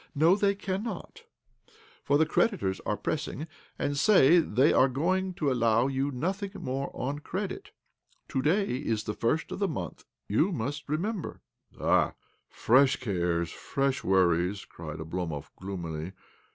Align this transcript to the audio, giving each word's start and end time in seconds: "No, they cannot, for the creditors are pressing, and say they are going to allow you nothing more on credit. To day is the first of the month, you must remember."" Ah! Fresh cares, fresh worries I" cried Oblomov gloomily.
"No, 0.25 0.35
they 0.35 0.55
cannot, 0.55 1.25
for 2.03 2.17
the 2.17 2.25
creditors 2.25 2.79
are 2.87 2.97
pressing, 2.97 3.45
and 3.77 3.95
say 3.95 4.39
they 4.39 4.73
are 4.73 4.89
going 4.89 5.35
to 5.35 5.51
allow 5.51 5.85
you 5.85 6.09
nothing 6.09 6.49
more 6.59 6.89
on 6.95 7.19
credit. 7.19 7.69
To 8.29 8.41
day 8.41 8.65
is 8.77 9.03
the 9.03 9.13
first 9.13 9.51
of 9.51 9.59
the 9.59 9.67
month, 9.67 10.03
you 10.27 10.51
must 10.51 10.89
remember."" 10.89 11.41
Ah! 11.79 12.13
Fresh 12.49 12.95
cares, 12.95 13.51
fresh 13.51 14.03
worries 14.03 14.63
I" 14.63 14.65
cried 14.75 14.97
Oblomov 14.97 15.51
gloomily. 15.59 16.13